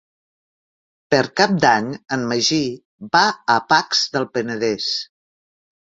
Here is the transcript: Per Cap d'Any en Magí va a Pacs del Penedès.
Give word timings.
Per 1.15 1.19
Cap 1.41 1.53
d'Any 1.67 1.91
en 2.19 2.27
Magí 2.33 2.61
va 3.19 3.25
a 3.55 3.61
Pacs 3.75 4.05
del 4.19 4.31
Penedès. 4.35 4.93